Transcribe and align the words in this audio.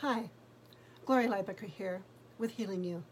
Hi, 0.00 0.30
Gloria 1.04 1.28
Lybecker 1.28 1.68
here 1.68 2.00
with 2.38 2.52
Healing 2.52 2.82
You. 2.82 3.02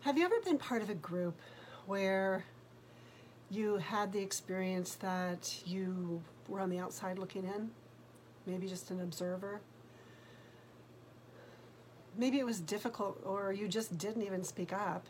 Have 0.00 0.18
you 0.18 0.24
ever 0.24 0.40
been 0.44 0.58
part 0.58 0.82
of 0.82 0.90
a 0.90 0.94
group 0.94 1.38
where 1.86 2.44
you 3.48 3.76
had 3.76 4.12
the 4.12 4.18
experience 4.18 4.96
that 4.96 5.62
you 5.64 6.20
were 6.48 6.58
on 6.58 6.68
the 6.68 6.80
outside 6.80 7.16
looking 7.16 7.44
in? 7.44 7.70
Maybe 8.44 8.66
just 8.66 8.90
an 8.90 9.00
observer? 9.00 9.60
Maybe 12.18 12.40
it 12.40 12.44
was 12.44 12.58
difficult 12.58 13.22
or 13.24 13.52
you 13.52 13.68
just 13.68 13.96
didn't 13.98 14.22
even 14.22 14.42
speak 14.42 14.72
up 14.72 15.06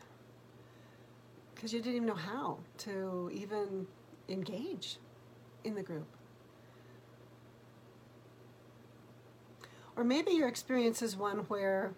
because 1.55 1.73
you 1.73 1.81
didn't 1.81 1.97
even 1.97 2.09
know 2.09 2.15
how 2.15 2.59
to 2.77 3.31
even 3.33 3.87
engage 4.29 4.99
in 5.65 5.75
the 5.75 5.83
group. 5.83 6.09
Or 9.97 10.05
maybe 10.05 10.33
your 10.33 10.49
experience 10.49 11.03
is 11.03 11.17
one 11.17 11.39
where 11.49 11.93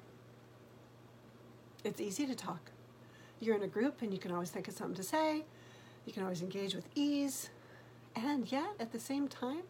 it's 1.85 2.01
easy 2.01 2.27
to 2.27 2.35
talk. 2.35 2.71
You're 3.41 3.57
in 3.57 3.63
a 3.63 3.69
group 3.69 4.03
and 4.03 4.13
you 4.13 4.19
can 4.19 4.33
always 4.33 4.51
think 4.51 4.69
of 4.69 4.75
something 4.75 4.97
to 4.97 5.03
say, 5.03 5.45
you 6.07 6.13
can 6.13 6.23
always 6.23 6.43
engage 6.43 6.75
with 6.75 6.89
ease, 6.95 7.51
and 8.17 8.51
yet 8.51 8.71
at 8.79 8.93
the 8.93 9.01
same 9.01 9.29
time, 9.29 9.63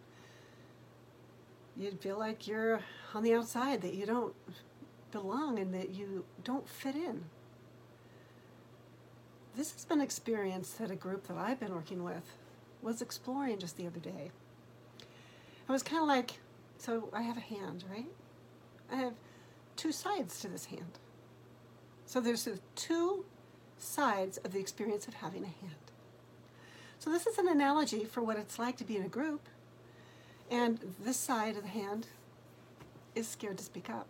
you 1.76 1.90
feel 1.92 2.18
like 2.18 2.46
you're 2.46 2.80
on 3.14 3.22
the 3.22 3.34
outside, 3.34 3.82
that 3.82 3.94
you 3.94 4.06
don't 4.06 4.34
belong 5.10 5.58
and 5.58 5.74
that 5.74 5.90
you 5.90 6.24
don't 6.44 6.68
fit 6.68 6.94
in. 6.94 7.24
This 9.56 9.72
has 9.72 9.84
been 9.84 9.98
an 9.98 10.04
experience 10.04 10.70
that 10.70 10.90
a 10.90 10.96
group 10.96 11.26
that 11.28 11.36
I've 11.36 11.60
been 11.60 11.74
working 11.74 12.02
with 12.02 12.36
was 12.82 13.00
exploring 13.00 13.58
just 13.58 13.76
the 13.76 13.86
other 13.86 14.00
day. 14.00 14.30
I 15.68 15.72
was 15.72 15.82
kind 15.82 16.02
of 16.02 16.08
like, 16.08 16.38
so 16.78 17.08
I 17.12 17.22
have 17.22 17.36
a 17.36 17.40
hand, 17.40 17.84
right? 17.90 18.10
I 18.90 18.96
have 18.96 19.14
two 19.76 19.92
sides 19.92 20.40
to 20.40 20.48
this 20.48 20.66
hand. 20.66 20.98
So 22.06 22.20
there's 22.20 22.48
two 22.74 23.24
sides 23.78 24.38
of 24.38 24.52
the 24.52 24.60
experience 24.60 25.08
of 25.08 25.14
having 25.14 25.42
a 25.42 25.46
hand. 25.46 25.74
So 26.98 27.10
this 27.10 27.26
is 27.26 27.38
an 27.38 27.48
analogy 27.48 28.04
for 28.04 28.22
what 28.22 28.38
it's 28.38 28.58
like 28.58 28.76
to 28.78 28.84
be 28.84 28.96
in 28.96 29.02
a 29.02 29.08
group. 29.08 29.48
And 30.50 30.78
this 31.02 31.16
side 31.16 31.56
of 31.56 31.62
the 31.62 31.68
hand 31.68 32.06
is 33.14 33.28
scared 33.28 33.58
to 33.58 33.64
speak 33.64 33.90
up. 33.90 34.08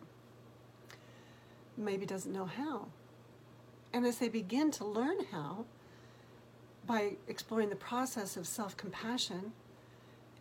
Maybe 1.77 2.07
doesn't 2.07 2.33
know 2.33 2.47
how. 2.47 2.89
And 3.93 4.05
as 4.05 4.19
they 4.19 4.29
begin 4.29 4.71
to 4.73 4.85
learn 4.85 5.25
how, 5.31 5.65
by 6.87 7.13
exploring 7.29 7.71
the 7.71 7.77
process 7.77 8.37
of 8.37 8.47
self 8.47 8.77
compassion, 8.77 9.53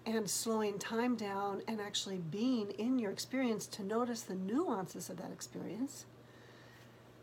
and 0.05 0.29
slowing 0.29 0.77
time 0.77 1.15
down 1.15 1.61
and 1.67 1.79
actually 1.79 2.17
being 2.17 2.71
in 2.71 2.99
your 2.99 3.11
experience 3.11 3.65
to 3.67 3.83
notice 3.83 4.21
the 4.21 4.35
nuances 4.35 5.09
of 5.09 5.17
that 5.17 5.31
experience, 5.31 6.05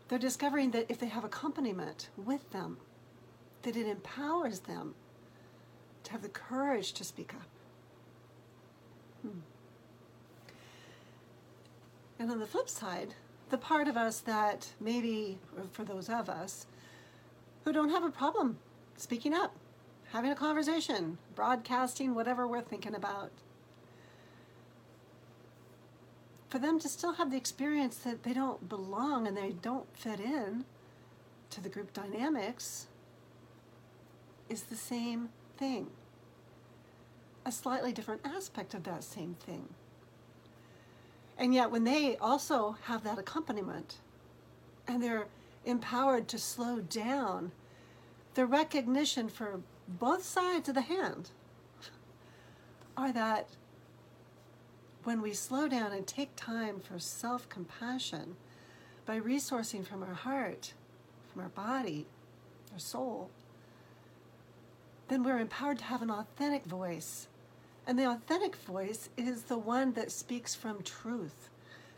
they're 0.07 0.19
discovering 0.19 0.71
that 0.71 0.87
if 0.89 0.99
they 0.99 1.07
have 1.07 1.23
accompaniment 1.23 2.09
with 2.17 2.49
them, 2.51 2.77
that 3.61 3.77
it 3.77 3.87
empowers 3.87 4.61
them 4.61 4.95
to 6.03 6.11
have 6.11 6.21
the 6.21 6.29
courage 6.29 6.93
to 6.93 7.03
speak 7.03 7.33
up. 7.33 7.47
Hmm. 9.21 9.39
And 12.19 12.31
on 12.31 12.39
the 12.39 12.47
flip 12.47 12.69
side, 12.69 13.13
the 13.49 13.57
part 13.57 13.87
of 13.87 13.97
us 13.97 14.19
that 14.19 14.69
maybe, 14.79 15.37
for 15.71 15.83
those 15.83 16.09
of 16.09 16.29
us, 16.29 16.65
who 17.63 17.71
don't 17.71 17.89
have 17.89 18.03
a 18.03 18.09
problem 18.09 18.57
speaking 18.97 19.33
up, 19.33 19.55
having 20.11 20.31
a 20.31 20.35
conversation, 20.35 21.17
broadcasting 21.35 22.13
whatever 22.13 22.47
we're 22.47 22.61
thinking 22.61 22.95
about. 22.95 23.31
For 26.49 26.59
them 26.59 26.79
to 26.79 26.89
still 26.89 27.13
have 27.13 27.31
the 27.31 27.37
experience 27.37 27.95
that 27.97 28.23
they 28.23 28.33
don't 28.33 28.67
belong 28.67 29.25
and 29.25 29.37
they 29.37 29.51
don't 29.51 29.87
fit 29.95 30.19
in 30.19 30.65
to 31.51 31.61
the 31.61 31.69
group 31.69 31.93
dynamics 31.93 32.87
is 34.49 34.63
the 34.63 34.75
same 34.75 35.29
thing. 35.57 35.87
A 37.45 37.51
slightly 37.51 37.93
different 37.93 38.21
aspect 38.25 38.73
of 38.73 38.83
that 38.83 39.05
same 39.05 39.35
thing. 39.35 39.69
And 41.37 41.53
yet, 41.53 41.71
when 41.71 41.85
they 41.85 42.17
also 42.17 42.75
have 42.83 43.03
that 43.05 43.17
accompaniment 43.17 43.95
and 44.87 45.01
they're 45.01 45.27
empowered 45.65 46.27
to 46.27 46.37
slow 46.37 46.81
down, 46.81 47.53
the 48.33 48.45
recognition 48.45 49.29
for 49.29 49.61
both 49.87 50.23
sides 50.23 50.69
of 50.69 50.75
the 50.75 50.81
hand 50.81 51.29
are 52.95 53.11
that 53.11 53.49
when 55.03 55.21
we 55.21 55.33
slow 55.33 55.67
down 55.67 55.91
and 55.91 56.05
take 56.05 56.35
time 56.35 56.79
for 56.79 56.99
self 56.99 57.49
compassion 57.49 58.35
by 59.05 59.19
resourcing 59.19 59.85
from 59.85 60.03
our 60.03 60.13
heart, 60.13 60.73
from 61.31 61.41
our 61.41 61.49
body, 61.49 62.05
our 62.71 62.79
soul, 62.79 63.29
then 65.07 65.23
we're 65.23 65.39
empowered 65.39 65.79
to 65.79 65.85
have 65.85 66.01
an 66.01 66.11
authentic 66.11 66.63
voice. 66.65 67.27
And 67.87 67.97
the 67.97 68.09
authentic 68.09 68.55
voice 68.55 69.09
is 69.17 69.43
the 69.43 69.57
one 69.57 69.93
that 69.93 70.11
speaks 70.11 70.53
from 70.53 70.83
truth, 70.83 71.49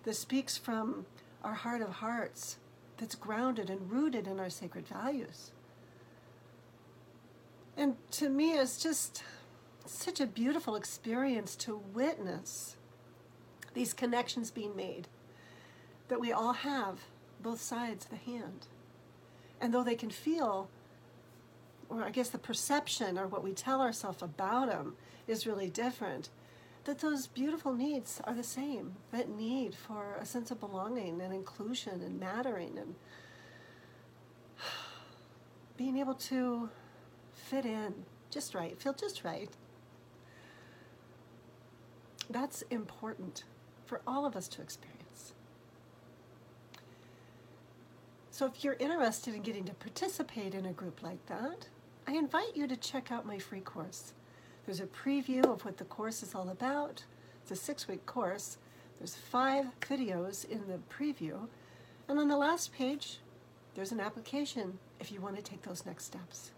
that 0.03 0.15
speaks 0.15 0.57
from 0.57 1.05
our 1.43 1.53
heart 1.53 1.81
of 1.81 1.89
hearts, 1.89 2.57
that's 2.97 3.15
grounded 3.15 3.69
and 3.69 3.91
rooted 3.91 4.27
in 4.27 4.39
our 4.39 4.49
sacred 4.49 4.87
values. 4.87 5.51
And 7.83 7.97
to 8.11 8.29
me, 8.29 8.53
it's 8.53 8.81
just 8.81 9.23
such 9.85 10.21
a 10.21 10.25
beautiful 10.25 10.77
experience 10.77 11.53
to 11.57 11.75
witness 11.75 12.77
these 13.73 13.91
connections 13.91 14.51
being 14.51 14.73
made 14.73 15.09
that 16.07 16.21
we 16.21 16.31
all 16.31 16.53
have 16.53 17.01
both 17.41 17.59
sides 17.59 18.05
of 18.05 18.11
the 18.11 18.31
hand. 18.31 18.67
And 19.59 19.73
though 19.73 19.83
they 19.83 19.95
can 19.95 20.11
feel, 20.11 20.69
or 21.89 22.05
I 22.05 22.11
guess 22.11 22.29
the 22.29 22.37
perception 22.37 23.19
or 23.19 23.27
what 23.27 23.43
we 23.43 23.51
tell 23.51 23.81
ourselves 23.81 24.23
about 24.23 24.69
them 24.69 24.95
is 25.27 25.45
really 25.45 25.69
different, 25.69 26.29
that 26.85 26.99
those 26.99 27.27
beautiful 27.27 27.73
needs 27.73 28.21
are 28.23 28.33
the 28.33 28.43
same 28.43 28.95
that 29.11 29.27
need 29.27 29.75
for 29.75 30.15
a 30.21 30.25
sense 30.25 30.51
of 30.51 30.61
belonging 30.61 31.19
and 31.19 31.33
inclusion 31.33 32.01
and 32.01 32.17
mattering 32.17 32.77
and 32.77 32.95
being 35.75 35.97
able 35.97 36.13
to 36.13 36.69
fit 37.53 37.65
in 37.67 37.93
just 38.31 38.55
right, 38.55 38.81
feel 38.81 38.93
just 38.93 39.23
right. 39.23 39.49
That's 42.27 42.63
important 42.63 43.43
for 43.85 44.01
all 44.07 44.25
of 44.25 44.35
us 44.35 44.47
to 44.49 44.61
experience. 44.63 45.33
So, 48.31 48.47
if 48.47 48.63
you're 48.63 48.77
interested 48.79 49.35
in 49.35 49.43
getting 49.43 49.65
to 49.65 49.73
participate 49.75 50.55
in 50.55 50.65
a 50.65 50.73
group 50.73 51.03
like 51.03 51.23
that, 51.27 51.67
I 52.07 52.13
invite 52.13 52.55
you 52.55 52.65
to 52.65 52.75
check 52.75 53.11
out 53.11 53.27
my 53.27 53.37
free 53.37 53.59
course. 53.59 54.13
There's 54.65 54.79
a 54.79 54.87
preview 54.87 55.45
of 55.45 55.63
what 55.63 55.77
the 55.77 55.85
course 55.85 56.23
is 56.23 56.33
all 56.33 56.49
about. 56.49 57.03
It's 57.43 57.51
a 57.51 57.55
six 57.55 57.87
week 57.87 58.07
course. 58.07 58.57
There's 58.97 59.15
five 59.15 59.65
videos 59.81 60.49
in 60.49 60.65
the 60.67 60.79
preview. 60.91 61.47
And 62.07 62.17
on 62.17 62.29
the 62.29 62.37
last 62.37 62.73
page, 62.73 63.19
there's 63.75 63.91
an 63.91 63.99
application 63.99 64.79
if 64.99 65.11
you 65.11 65.21
want 65.21 65.35
to 65.35 65.43
take 65.43 65.61
those 65.61 65.85
next 65.85 66.05
steps 66.05 66.51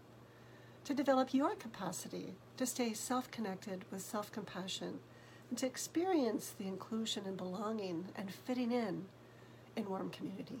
to 0.86 0.94
develop 0.94 1.34
your 1.34 1.56
capacity 1.56 2.36
to 2.56 2.64
stay 2.64 2.92
self 2.92 3.28
connected 3.32 3.84
with 3.90 4.02
self 4.02 4.30
compassion 4.30 5.00
and 5.50 5.58
to 5.58 5.66
experience 5.66 6.54
the 6.56 6.68
inclusion 6.68 7.24
and 7.26 7.36
belonging 7.36 8.06
and 8.14 8.32
fitting 8.32 8.70
in 8.70 9.06
in 9.74 9.88
warm 9.88 10.10
community. 10.10 10.60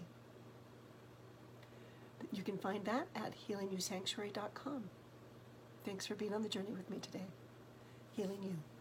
You 2.32 2.42
can 2.42 2.58
find 2.58 2.84
that 2.86 3.06
at 3.14 3.34
healingyousanctuary.com. 3.48 4.84
Thanks 5.84 6.06
for 6.06 6.16
being 6.16 6.34
on 6.34 6.42
the 6.42 6.48
journey 6.48 6.72
with 6.72 6.90
me 6.90 6.98
today. 6.98 7.26
Healing 8.16 8.42
you. 8.42 8.75